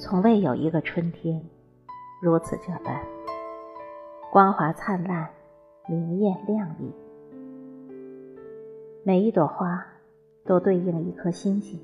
[0.00, 1.44] 从未有一个春天
[2.22, 3.04] 如此这般
[4.32, 5.28] 光华灿烂、
[5.86, 6.90] 明艳亮丽。
[9.04, 9.86] 每一朵花
[10.46, 11.78] 都对应一颗星星，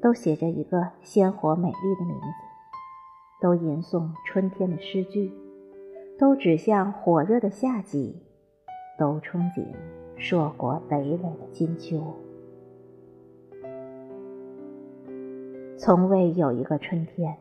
[0.00, 2.26] 都写着一个鲜活美丽的名字，
[3.42, 5.30] 都吟诵春天的诗句，
[6.18, 8.22] 都指向火热的夏季，
[8.98, 9.66] 都憧憬
[10.16, 12.02] 硕果累累的金秋。
[15.78, 17.36] 从未有一个春天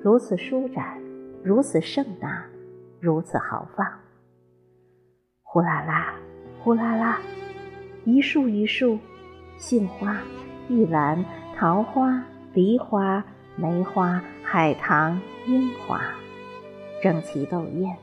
[0.00, 0.96] 如此舒展，
[1.42, 2.44] 如此盛大，
[3.00, 3.84] 如此豪放。
[5.42, 6.14] 呼啦啦，
[6.62, 7.18] 呼啦啦，
[8.04, 8.96] 一树一树，
[9.58, 10.16] 杏花、
[10.68, 11.24] 玉兰、
[11.56, 12.22] 桃花、
[12.54, 13.22] 梨花、
[13.56, 16.00] 梅花、海棠、樱花，
[17.02, 17.96] 争奇斗艳，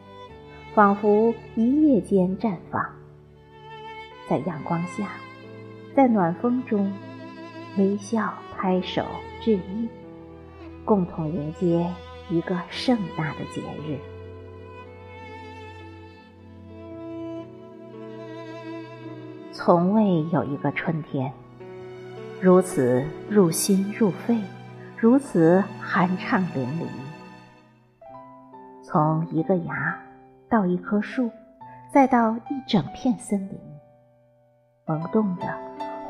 [0.76, 2.86] 仿佛一夜间绽放。
[4.30, 5.08] 在阳光下，
[5.96, 6.92] 在暖风中，
[7.78, 9.06] 微笑拍手。
[9.40, 9.88] 致意，
[10.84, 11.90] 共同迎接
[12.30, 13.98] 一个盛大的节日。
[19.54, 21.32] 从未有一个春天
[22.42, 24.38] 如此入心入肺，
[24.98, 26.88] 如此酣畅淋漓。
[28.84, 29.98] 从一个芽
[30.50, 31.30] 到一棵树，
[31.94, 33.60] 再到一整片森林，
[34.86, 35.48] 萌动着，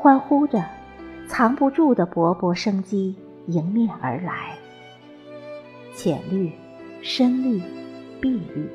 [0.00, 0.64] 欢呼着。
[1.28, 3.14] 藏不住的勃勃生机
[3.46, 4.56] 迎面而来，
[5.94, 6.50] 浅绿、
[7.02, 7.62] 深绿、
[8.18, 8.68] 碧绿、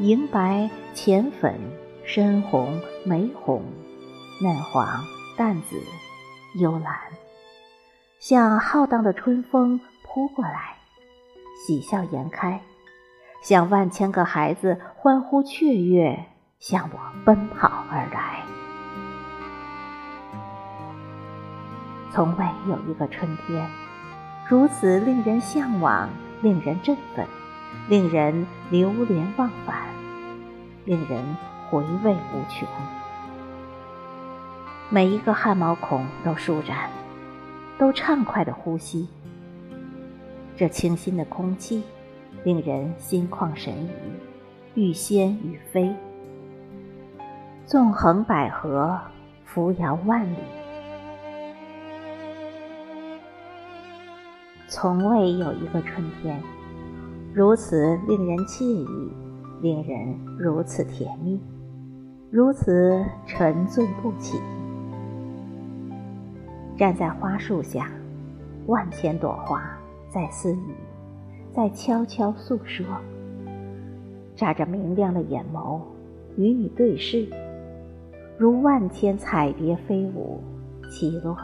[0.00, 1.54] 银白、浅粉、
[2.02, 3.62] 深红、玫红、
[4.42, 5.04] 嫩黄、
[5.36, 5.76] 淡紫、
[6.58, 6.96] 幽蓝，
[8.18, 10.76] 像浩荡的春风扑过来，
[11.66, 12.58] 喜笑颜开，
[13.42, 16.24] 像万千个孩子欢呼雀跃
[16.58, 18.45] 向我奔跑而来。
[22.12, 23.68] 从未有一个春天
[24.48, 26.08] 如此令人向往、
[26.40, 27.26] 令人振奋、
[27.88, 29.76] 令人流连忘返、
[30.84, 31.36] 令人
[31.68, 32.68] 回味无穷。
[34.88, 36.88] 每一个汗毛孔都舒展，
[37.76, 39.08] 都畅快的呼吸。
[40.56, 41.82] 这清新的空气
[42.44, 43.74] 令人心旷神
[44.74, 45.94] 怡，欲仙欲飞。
[47.66, 48.96] 纵横捭阖，
[49.44, 50.36] 扶摇万里。
[54.78, 56.38] 从未有一个春天
[57.32, 59.10] 如此令人惬意，
[59.62, 61.40] 令人如此甜蜜，
[62.30, 64.38] 如此沉醉不起。
[66.76, 67.90] 站在花树下，
[68.66, 69.64] 万千朵花
[70.10, 70.74] 在私语，
[71.54, 72.84] 在悄悄诉说。
[74.34, 75.80] 眨着明亮的眼眸
[76.36, 77.26] 与你对视，
[78.36, 80.38] 如万千彩蝶飞舞
[80.90, 81.34] 起落，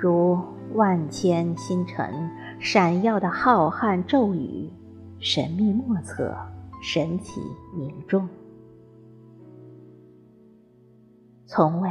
[0.00, 0.38] 如。
[0.74, 2.30] 万千星辰
[2.60, 4.70] 闪耀的浩瀚骤雨，
[5.18, 6.36] 神秘莫测，
[6.82, 7.40] 神奇
[7.76, 8.28] 凝重。
[11.46, 11.90] 从未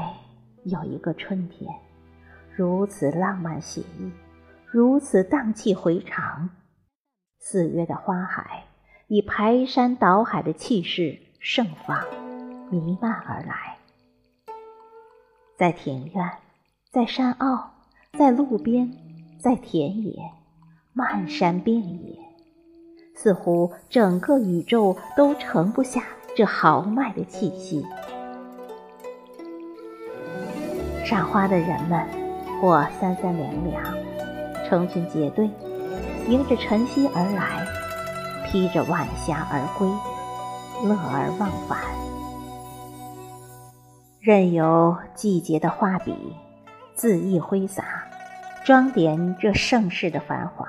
[0.65, 1.73] 有一个春天
[2.55, 4.11] 如此浪漫写意，
[4.67, 6.49] 如此荡气回肠。
[7.39, 8.65] 四月的花海
[9.07, 12.03] 以排山倒海的气势盛放，
[12.69, 13.77] 弥漫而来，
[15.57, 16.31] 在庭院，
[16.91, 17.76] 在山坳。
[18.17, 18.91] 在路边，
[19.37, 20.15] 在田野，
[20.91, 22.17] 漫山遍野，
[23.15, 26.01] 似乎整个宇宙都盛不下
[26.35, 27.85] 这豪迈的气息。
[31.05, 32.07] 赏花的人们，
[32.59, 33.83] 或三三两两，
[34.67, 35.47] 成群结队，
[36.27, 37.67] 迎着晨曦而来，
[38.47, 39.87] 披着晚霞而归，
[40.89, 41.79] 乐而忘返，
[44.19, 46.15] 任由季节的画笔。
[46.99, 48.06] 恣意挥洒，
[48.67, 50.67] 装点这盛世的繁华，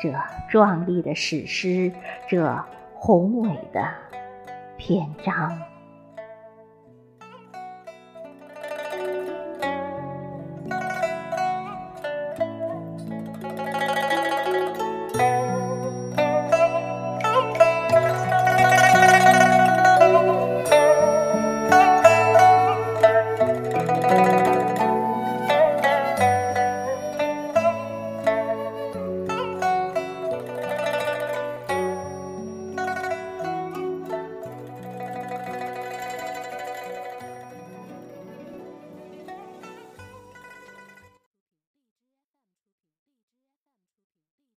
[0.00, 0.12] 这
[0.50, 1.92] 壮丽的史诗，
[2.28, 2.60] 这
[2.92, 3.88] 宏伟的
[4.76, 5.56] 篇章。